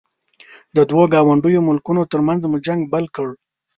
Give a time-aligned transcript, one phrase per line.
[0.75, 3.29] د دوو ګاونډیو ملکونو ترمنځ مو جنګ بل کړ.